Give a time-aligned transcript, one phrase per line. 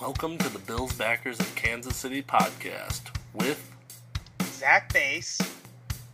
[0.00, 3.02] Welcome to the Bills Backers of Kansas City podcast
[3.32, 3.70] with
[4.42, 5.40] Zach Bass.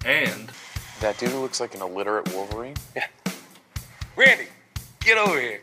[0.04, 0.50] and
[1.00, 2.76] That dude who looks like an illiterate Wolverine.
[2.94, 3.06] Yeah.
[4.16, 4.46] Randy,
[5.00, 5.60] get over here.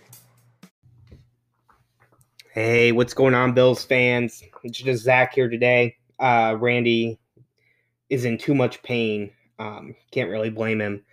[2.52, 4.44] Hey, what's going on, Bills fans?
[4.64, 5.96] It's just Zach here today.
[6.20, 7.20] Uh, Randy
[8.10, 9.30] is in too much pain.
[9.60, 11.04] Um, can't really blame him.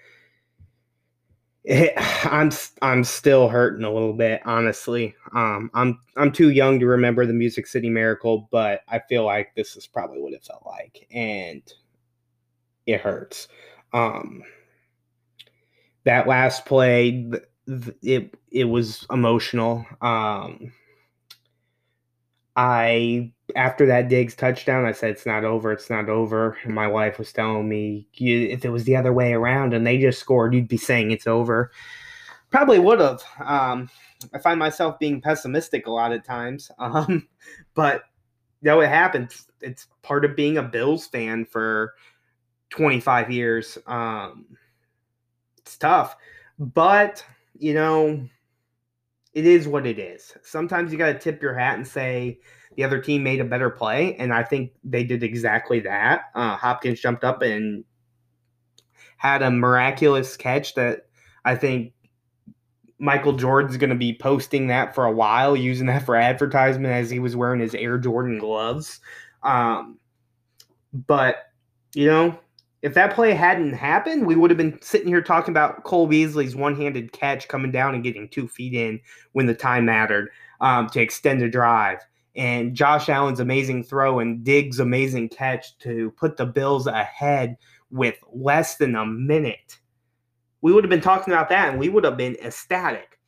[1.65, 1.95] It-
[2.31, 2.51] I'm
[2.83, 5.15] I'm still hurting a little bit, honestly.
[5.33, 9.55] Um, I'm I'm too young to remember the Music City Miracle, but I feel like
[9.55, 11.63] this is probably what it felt like, and
[12.87, 13.49] it hurts.
[13.93, 14.43] Um,
[16.05, 19.85] that last play, th- th- it it was emotional.
[20.01, 20.73] Um,
[22.57, 26.57] I after that Diggs touchdown, I said it's not over, it's not over.
[26.63, 29.99] And my wife was telling me if it was the other way around and they
[29.99, 31.71] just scored, you'd be saying it's over.
[32.51, 33.23] Probably would have.
[33.45, 33.91] Um,
[34.33, 37.29] I find myself being pessimistic a lot of times, um,
[37.75, 38.05] but
[38.63, 39.47] know it happens.
[39.61, 41.95] It's part of being a Bills fan for
[42.71, 43.79] 25 years.
[43.87, 44.47] Um,
[45.59, 46.17] it's tough,
[46.59, 47.25] but
[47.59, 48.29] you know
[49.35, 50.33] it is what it is.
[50.43, 52.39] Sometimes you got to tip your hat and say
[52.77, 56.23] the other team made a better play, and I think they did exactly that.
[56.35, 57.85] Uh, Hopkins jumped up and
[59.17, 61.07] had a miraculous catch that
[61.45, 61.93] I think
[62.99, 67.11] Michael Jordan's going to be posting that for a while, using that for advertisement as
[67.11, 69.01] he was wearing his Air Jordan gloves.
[69.43, 69.99] Um,
[70.93, 71.37] but
[71.95, 72.39] you know,
[72.85, 76.55] if that play hadn't happened, we would have been sitting here talking about Cole Beasley's
[76.55, 79.01] one-handed catch coming down and getting two feet in
[79.33, 80.29] when the time mattered
[80.61, 82.01] um, to extend a drive,
[82.37, 87.57] and Josh Allen's amazing throw and Diggs' amazing catch to put the Bills ahead
[87.91, 89.79] with less than a minute.
[90.61, 93.19] We would have been talking about that, and we would have been ecstatic.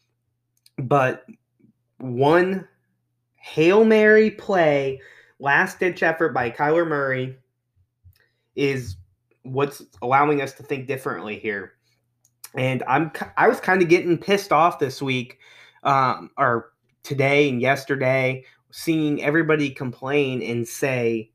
[0.77, 1.25] But
[1.97, 2.69] one
[3.37, 5.01] hail mary play,
[5.39, 7.39] last-ditch effort by Kyler Murray,
[8.55, 8.97] is
[9.47, 11.73] what's allowing us to think differently here.
[12.55, 15.39] And I'm I was kind of getting pissed off this week,
[15.83, 21.31] um, or today and yesterday, seeing everybody complain and say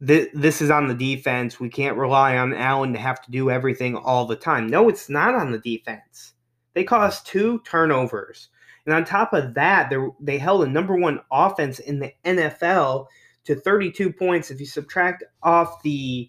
[0.00, 1.60] this is on the defense.
[1.60, 4.66] We can't rely on Allen to have to do everything all the time.
[4.66, 6.32] No, it's not on the defense.
[6.74, 8.48] They caused two turnovers.
[8.84, 13.06] And on top of that, they held a number one offense in the NFL
[13.44, 14.50] to 32 points.
[14.50, 16.28] If you subtract off the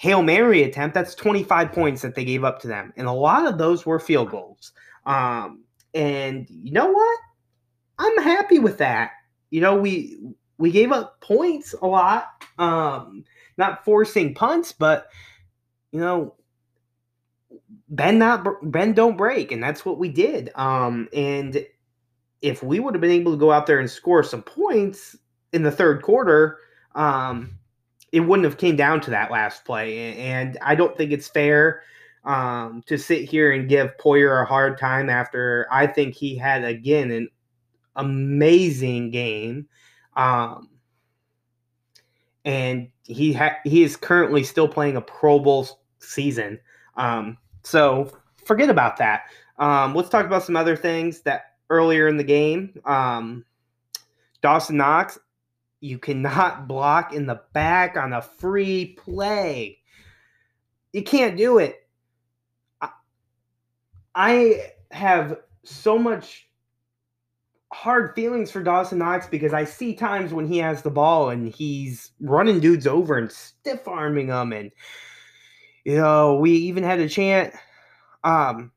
[0.00, 2.90] Hail Mary attempt, that's 25 points that they gave up to them.
[2.96, 4.72] And a lot of those were field goals.
[5.04, 7.18] Um, and you know what?
[7.98, 9.10] I'm happy with that.
[9.50, 10.16] You know, we
[10.56, 12.28] we gave up points a lot.
[12.56, 13.24] Um,
[13.58, 15.08] not forcing punts, but
[15.92, 16.34] you know,
[17.90, 20.50] bend not bend don't break, and that's what we did.
[20.54, 21.62] Um, and
[22.40, 25.14] if we would have been able to go out there and score some points
[25.52, 26.56] in the third quarter,
[26.94, 27.59] um,
[28.12, 30.16] it wouldn't have came down to that last play.
[30.18, 31.82] And I don't think it's fair
[32.24, 36.64] um, to sit here and give Poyer a hard time after I think he had
[36.64, 37.28] again an
[37.96, 39.68] amazing game.
[40.16, 40.68] Um,
[42.44, 45.66] and he ha- he is currently still playing a Pro Bowl
[45.98, 46.58] season.
[46.96, 48.10] Um, so
[48.44, 49.24] forget about that.
[49.58, 52.80] Um, let's talk about some other things that earlier in the game.
[52.84, 53.44] Um,
[54.42, 55.18] Dawson Knox,
[55.80, 59.78] you cannot block in the back on a free play.
[60.92, 61.76] You can't do it.
[62.80, 62.90] I,
[64.14, 66.48] I have so much
[67.72, 71.48] hard feelings for Dawson Knox because I see times when he has the ball and
[71.48, 74.72] he's running dudes over and stiff arming them and
[75.84, 77.54] you know, we even had a chant
[78.24, 78.72] um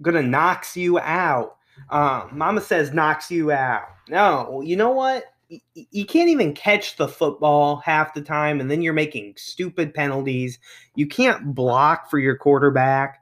[0.00, 1.56] gonna knocks you out.
[1.90, 3.84] Um, Mama says knocks you out.
[4.08, 5.24] No, you know what?
[5.48, 10.58] You can't even catch the football half the time, and then you're making stupid penalties.
[10.94, 13.20] You can't block for your quarterback.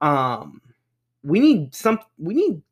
[0.00, 0.60] Um,
[1.22, 2.00] we need some.
[2.18, 2.62] We need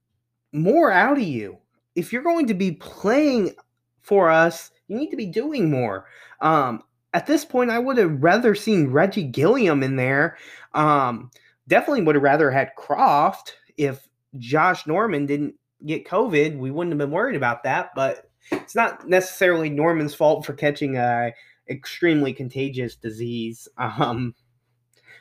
[0.52, 1.58] more out of you.
[1.94, 3.54] If you're going to be playing
[4.02, 6.06] for us, you need to be doing more.
[6.40, 6.82] Um,
[7.14, 10.36] at this point, I would have rather seen Reggie Gilliam in there.
[10.74, 11.30] Um,
[11.68, 15.54] definitely would have rather had Kroft if Josh Norman didn't
[15.86, 16.58] get COVID.
[16.58, 20.96] We wouldn't have been worried about that, but it's not necessarily Norman's fault for catching
[20.96, 21.32] a
[21.68, 23.68] extremely contagious disease.
[23.78, 24.34] Um,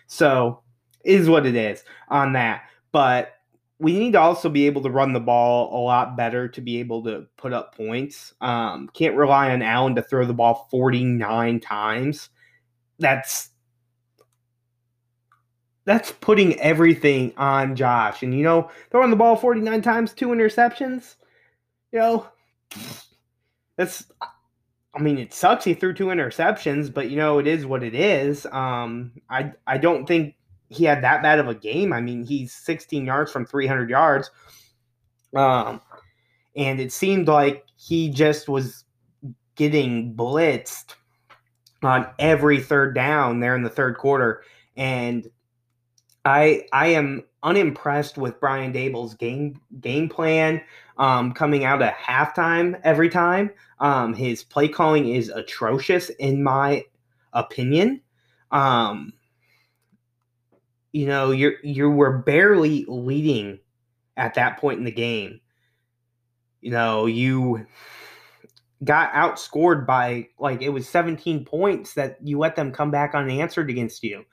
[0.08, 0.64] so
[1.06, 2.64] is what it is on that.
[2.92, 3.34] But
[3.80, 6.80] we need to also be able to run the ball a lot better to be
[6.80, 8.34] able to put up points.
[8.42, 12.30] Um, can't rely on Allen to throw the ball 49 times.
[13.00, 13.50] That's
[15.86, 18.22] that's putting everything on Josh.
[18.22, 21.16] And you know, throwing the ball 49 times, two interceptions,
[21.92, 22.28] you know,
[23.80, 24.04] that's
[24.94, 27.96] I mean, it sucks he threw two interceptions, but you know, it is what it
[27.96, 28.46] is.
[28.48, 30.36] Um, I I don't think
[30.68, 31.94] he had that bad of a game.
[31.94, 34.32] I mean, he's 16 yards from 300 yards.
[35.34, 35.80] Um,
[36.58, 38.84] and it seemed like he just was
[39.56, 40.96] getting blitzed
[41.82, 44.44] on every third down there in the third quarter.
[44.76, 45.26] And
[46.26, 50.62] I I am unimpressed with Brian Daboll's game game plan
[50.98, 53.52] um, coming out at halftime every time.
[53.80, 56.84] Um, his play calling is atrocious in my
[57.34, 58.02] opinion.
[58.52, 59.14] Um,
[60.92, 63.60] you know, you're you were barely leading
[64.18, 65.40] at that point in the game.
[66.62, 67.66] You know, you
[68.84, 73.70] got outscored by like it was 17 points that you let them come back unanswered
[73.70, 74.26] against you.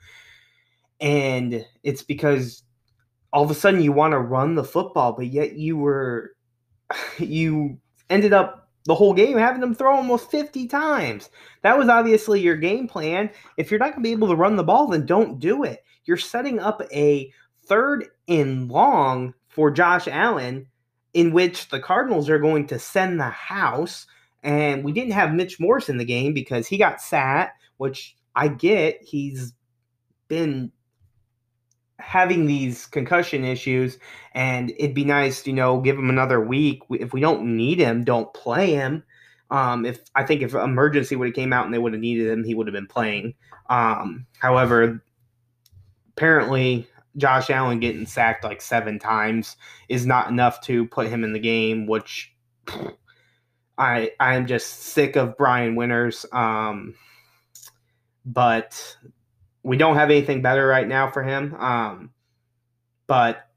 [0.99, 2.63] And it's because
[3.33, 6.35] all of a sudden you want to run the football, but yet you were
[7.19, 7.77] you
[8.09, 11.29] ended up the whole game having them throw almost 50 times.
[11.61, 13.29] That was obviously your game plan.
[13.57, 15.83] If you're not going to be able to run the ball, then don't do it.
[16.05, 17.31] You're setting up a
[17.65, 20.67] third and long for Josh Allen,
[21.13, 24.07] in which the Cardinals are going to send the house.
[24.41, 28.47] And we didn't have Mitch Morse in the game because he got sat, which I
[28.47, 29.01] get.
[29.01, 29.53] He's
[30.29, 30.71] been
[31.99, 33.97] having these concussion issues
[34.33, 36.81] and it'd be nice you know give him another week.
[36.91, 39.03] If we don't need him don't play him.
[39.49, 42.27] Um, if i think if emergency would have came out and they would have needed
[42.27, 43.33] him he would have been playing.
[43.69, 45.03] Um, however
[46.15, 49.55] apparently josh allen getting sacked like seven times
[49.89, 52.33] is not enough to put him in the game which
[53.77, 56.25] i i am just sick of brian winters.
[56.31, 56.93] Um,
[58.27, 58.97] but
[59.67, 61.53] we don't have anything better right now for him.
[61.55, 62.11] Um,
[63.05, 63.49] but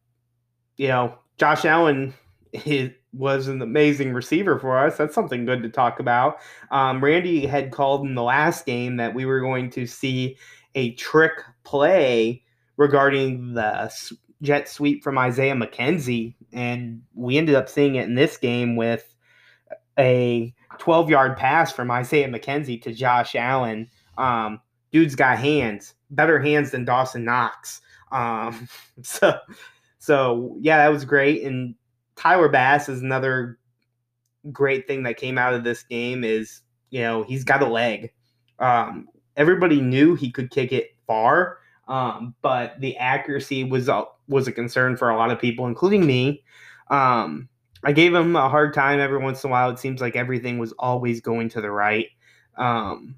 [0.77, 2.13] you know, Josh Allen
[3.13, 4.97] was an amazing receiver for us.
[4.97, 6.39] That's something good to talk about.
[6.73, 10.37] Um, Randy had called in the last game that we were going to see
[10.75, 12.43] a trick play
[12.77, 13.93] regarding the
[14.43, 19.15] jet sweep from Isaiah McKenzie, and we ended up seeing it in this game with
[19.97, 23.89] a 12 yard pass from Isaiah McKenzie to Josh Allen.
[24.19, 24.61] Um,
[24.91, 27.81] dude's got hands, better hands than Dawson Knox.
[28.13, 28.69] Um,
[29.03, 29.39] so,
[29.99, 31.45] so yeah, that was great.
[31.45, 31.75] And
[32.17, 33.59] Tyler Bass is another
[34.53, 36.25] great thing that came out of this game.
[36.25, 38.13] Is you know he's got a leg.
[38.59, 41.59] Um, everybody knew he could kick it far,
[41.89, 46.07] um, but the accuracy was a, was a concern for a lot of people, including
[46.07, 46.43] me.
[46.91, 47.49] Um,
[47.83, 49.71] I gave him a hard time every once in a while.
[49.71, 52.09] It seems like everything was always going to the right.
[52.59, 53.15] Um,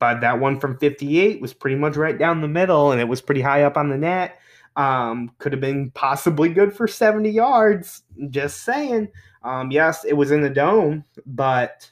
[0.00, 3.20] but that one from 58 was pretty much right down the middle and it was
[3.20, 4.40] pretty high up on the net.
[4.74, 8.02] Um, could have been possibly good for 70 yards.
[8.30, 9.08] Just saying.
[9.42, 11.90] Um, yes, it was in the dome, but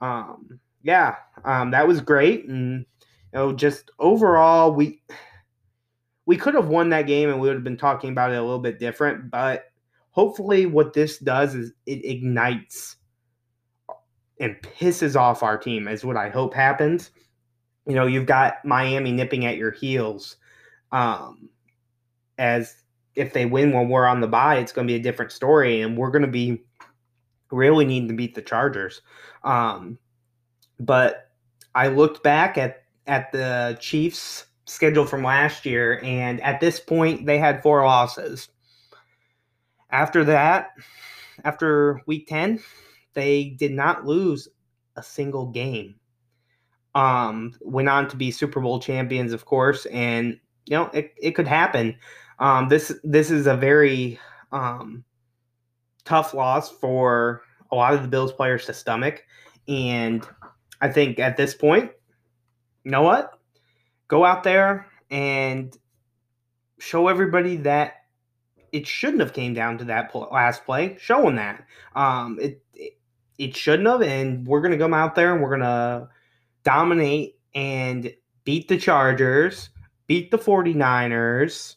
[0.00, 2.46] um, yeah, um, that was great.
[2.46, 5.02] And you know, just overall, we
[6.26, 8.42] we could have won that game and we would have been talking about it a
[8.42, 9.30] little bit different.
[9.30, 9.64] But
[10.10, 12.96] hopefully, what this does is it ignites
[14.38, 17.10] and pisses off our team, is what I hope happens
[17.86, 20.36] you know, you've got Miami nipping at your heels.
[20.92, 21.48] Um,
[22.38, 22.74] as
[23.14, 25.80] if they win when we're on the bye, it's going to be a different story,
[25.80, 26.62] and we're going to be
[27.50, 29.02] really needing to beat the Chargers.
[29.44, 29.98] Um,
[30.80, 31.30] but
[31.74, 37.26] I looked back at at the Chiefs' schedule from last year, and at this point,
[37.26, 38.48] they had four losses.
[39.90, 40.70] After that,
[41.44, 42.60] after Week Ten,
[43.14, 44.48] they did not lose
[44.96, 45.96] a single game
[46.94, 51.32] um, went on to be Super Bowl champions, of course, and you know it, it
[51.32, 51.96] could happen.
[52.38, 54.18] Um, this this is a very
[54.52, 55.04] um,
[56.04, 59.24] tough loss for a lot of the Bills players to stomach,
[59.68, 60.26] and
[60.80, 61.90] I think at this point,
[62.84, 63.38] you know what,
[64.08, 65.76] go out there and
[66.78, 67.94] show everybody that
[68.72, 70.96] it shouldn't have came down to that last play.
[70.98, 72.98] Show them that um, it, it
[73.38, 76.08] it shouldn't have, and we're gonna come out there and we're gonna
[76.64, 78.12] dominate and
[78.44, 79.70] beat the Chargers,
[80.06, 81.76] beat the 49ers,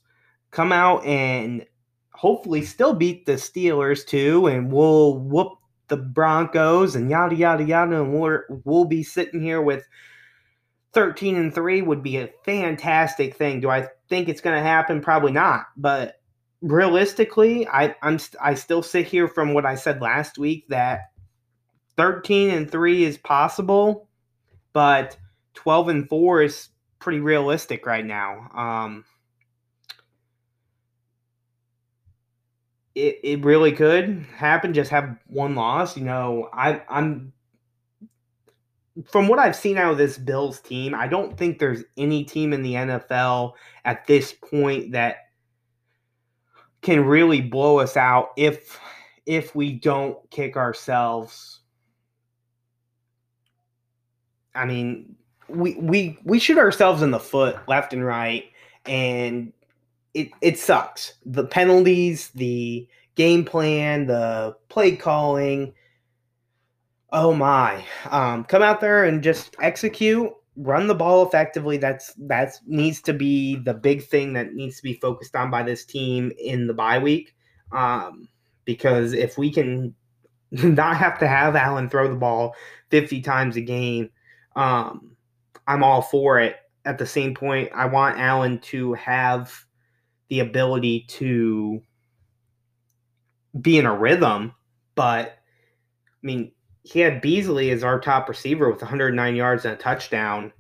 [0.52, 1.66] come out and
[2.12, 5.54] hopefully still beat the Steelers too, and we'll whoop
[5.88, 9.88] the Broncos and yada yada yada, and we'll we'll be sitting here with
[10.94, 13.60] 13 and 3 would be a fantastic thing.
[13.60, 15.02] Do I think it's going to happen?
[15.02, 16.16] Probably not, but
[16.62, 21.02] realistically, I I'm I still sit here from what I said last week that
[21.98, 24.05] 13 and 3 is possible
[24.76, 25.16] but
[25.54, 26.68] 12 and 4 is
[27.00, 28.50] pretty realistic right now.
[28.54, 29.06] Um,
[32.94, 34.74] it, it really could happen.
[34.74, 35.96] Just have one loss.
[35.96, 37.32] You know, I I'm
[39.06, 42.52] from what I've seen out of this Bills team, I don't think there's any team
[42.52, 43.54] in the NFL
[43.86, 45.30] at this point that
[46.82, 48.78] can really blow us out if
[49.26, 51.62] if we don't kick ourselves.
[54.56, 55.16] I mean,
[55.48, 58.46] we we we shoot ourselves in the foot left and right
[58.86, 59.54] and
[60.14, 61.14] it it sucks.
[61.26, 65.74] The penalties, the game plan, the play calling,
[67.12, 67.84] oh my.
[68.10, 71.78] Um, come out there and just execute run the ball effectively.
[71.78, 75.64] That's that's needs to be the big thing that needs to be focused on by
[75.64, 77.36] this team in the bye week.
[77.72, 78.30] Um,
[78.64, 79.94] because if we can
[80.52, 82.56] not have to have allen throw the ball
[82.90, 84.10] 50 times a game
[84.56, 85.16] um,
[85.68, 89.66] i'm all for it at the same point i want allen to have
[90.30, 91.82] the ability to
[93.62, 94.54] be in a rhythm
[94.96, 96.52] but i mean
[96.86, 100.54] he had Beasley as our top receiver with 109 yards and a touchdown,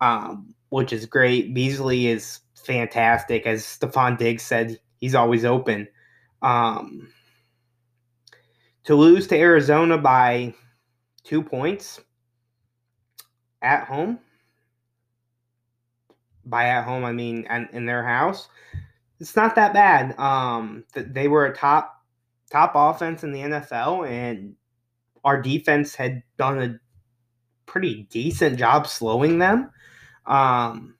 [0.00, 1.52] um, which is great.
[1.54, 3.46] Beasley is fantastic.
[3.46, 5.88] As Stefon Diggs said, he's always open.
[6.40, 7.08] Um,
[8.84, 10.54] to lose to Arizona by
[11.24, 12.00] two points
[13.62, 14.18] at home,
[16.44, 18.48] by at home, I mean in their house,
[19.20, 20.18] it's not that bad.
[20.18, 22.02] Um, they were a top
[22.50, 24.54] top offense in the NFL, and
[25.24, 26.80] our defense had done a
[27.66, 29.70] pretty decent job slowing them.
[30.26, 30.96] Um,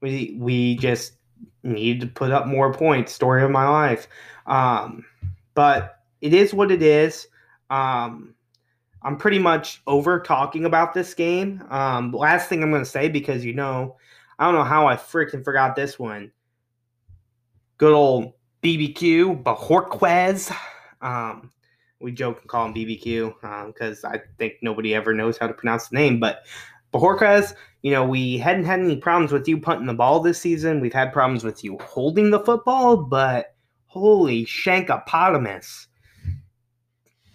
[0.00, 1.14] we we just
[1.62, 3.12] needed to put up more points.
[3.12, 4.06] Story of my life.
[4.46, 5.04] Um,
[5.54, 7.28] but it is what it is.
[7.70, 8.34] Um,
[9.02, 11.62] I'm pretty much over talking about this game.
[11.70, 13.96] Um, last thing I'm going to say because you know,
[14.38, 16.32] I don't know how I freaking forgot this one.
[17.78, 20.54] Good old BBQ, Bojorquez.
[21.00, 21.50] Um,
[22.00, 25.54] we joke and call him BBQ because um, I think nobody ever knows how to
[25.54, 26.20] pronounce the name.
[26.20, 26.44] But
[26.92, 30.80] Bojorquez, you know, we hadn't had any problems with you punting the ball this season.
[30.80, 33.54] We've had problems with you holding the football, but
[33.86, 35.86] holy shankopotamus.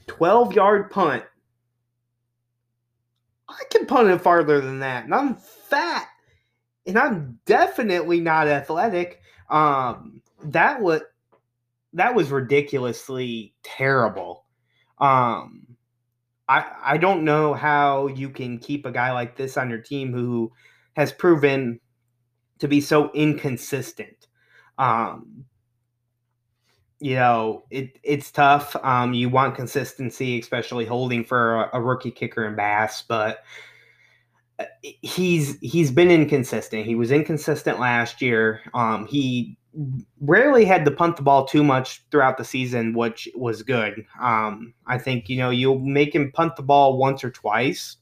[0.08, 1.24] 12 yard punt.
[3.56, 5.06] I can punt it farther than that.
[5.06, 6.08] And I'm fat.
[6.86, 9.22] And I'm definitely not athletic.
[9.50, 11.02] Um, that was
[11.94, 14.46] that was ridiculously terrible.
[15.00, 15.76] Um,
[16.48, 20.14] I I don't know how you can keep a guy like this on your team
[20.14, 20.52] who
[20.96, 21.80] has proven
[22.60, 24.28] to be so inconsistent.
[24.78, 25.46] Um,
[27.06, 28.76] you know, it it's tough.
[28.82, 33.44] Um, you want consistency, especially holding for a, a rookie kicker in Bass, but
[34.58, 36.88] uh, he's he's been inconsistent.
[36.88, 38.62] He was inconsistent last year.
[38.74, 39.56] Um, he
[40.20, 44.04] rarely had to punt the ball too much throughout the season, which was good.
[44.20, 47.98] Um, I think you know you'll make him punt the ball once or twice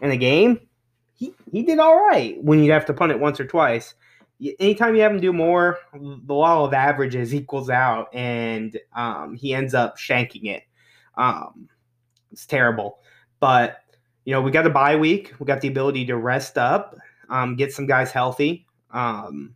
[0.00, 0.60] in a game.
[1.16, 3.96] He he did all right when you have to punt it once or twice.
[4.58, 9.54] Anytime you have him do more, the law of averages equals out, and um, he
[9.54, 10.64] ends up shanking it.
[11.16, 11.68] Um,
[12.32, 12.98] it's terrible,
[13.40, 13.78] but
[14.24, 15.32] you know we got a bye week.
[15.38, 16.96] We got the ability to rest up,
[17.28, 18.66] um, get some guys healthy.
[18.90, 19.54] Um,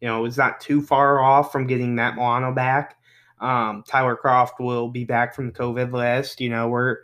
[0.00, 2.96] you know, it's not too far off from getting Matt Milano back.
[3.40, 6.40] Um, Tyler Kroft will be back from the COVID list.
[6.40, 6.98] You know, we're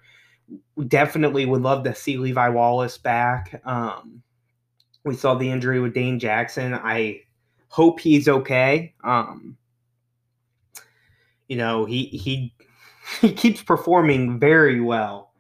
[0.77, 3.61] we definitely would love to see Levi Wallace back.
[5.05, 6.75] We saw the injury with Dane Jackson.
[6.75, 7.21] I
[7.69, 8.95] hope he's okay.
[9.05, 9.57] Um,
[11.49, 12.55] you know, he he
[13.21, 15.33] he keeps performing very well.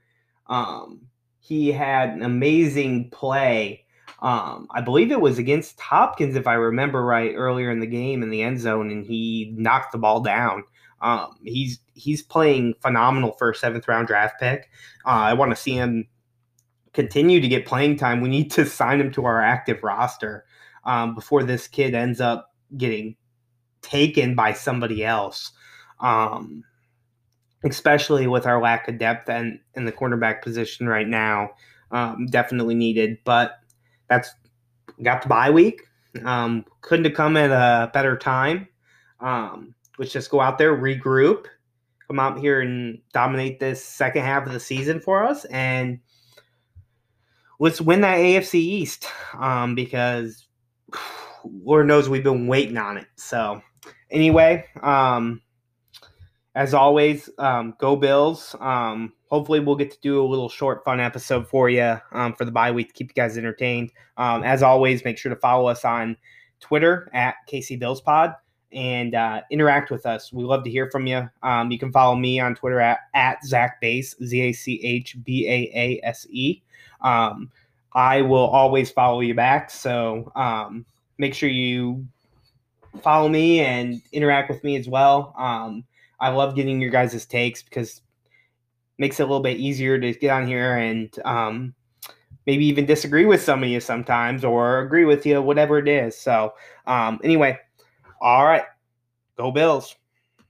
[0.46, 1.02] Um,
[1.40, 3.84] he had an amazing play
[4.24, 8.22] um, I believe it was against Hopkins, if I remember right, earlier in the game
[8.22, 10.64] in the end zone, and he knocked the ball down.
[11.02, 14.70] Um, he's he's playing phenomenal for a seventh round draft pick.
[15.04, 16.08] Uh, I want to see him
[16.94, 18.20] continue to get playing time.
[18.20, 20.44] We need to sign him to our active roster
[20.84, 23.16] um, before this kid ends up getting
[23.82, 25.52] taken by somebody else.
[26.00, 26.64] Um,
[27.64, 31.50] especially with our lack of depth and in the cornerback position right now,
[31.90, 33.18] um, definitely needed.
[33.24, 33.58] But
[34.08, 34.30] that's
[35.02, 35.80] got the bye week.
[36.24, 38.68] Um, couldn't have come at a better time.
[39.20, 41.46] Um, let's just go out there, regroup,
[42.06, 45.98] come out here and dominate this second half of the season for us, and
[47.58, 49.06] let's win that AFC East
[49.38, 50.46] um, because
[51.44, 53.06] Lord knows we've been waiting on it.
[53.16, 53.62] So,
[54.10, 55.42] anyway, um,
[56.54, 58.54] as always, um, go Bills.
[58.60, 62.44] Um, hopefully, we'll get to do a little short, fun episode for you um, for
[62.44, 63.90] the bye week to keep you guys entertained.
[64.16, 66.16] Um, as always, make sure to follow us on
[66.60, 68.34] Twitter at KC Bills Pod
[68.74, 70.32] and uh, interact with us.
[70.32, 71.28] We love to hear from you.
[71.42, 75.16] Um, you can follow me on Twitter at, at Zach Baase, Z A C H
[75.24, 76.60] B A A S E.
[77.00, 77.50] Um,
[77.92, 79.70] I will always follow you back.
[79.70, 80.84] So um,
[81.18, 82.06] make sure you
[83.02, 85.34] follow me and interact with me as well.
[85.38, 85.84] Um,
[86.20, 88.02] I love getting your guys' takes because it
[88.98, 91.74] makes it a little bit easier to get on here and um,
[92.46, 96.16] maybe even disagree with some of you sometimes or agree with you, whatever it is.
[96.16, 96.54] So,
[96.86, 97.58] um, anyway,
[98.24, 98.64] all right,
[99.36, 99.94] go Bills.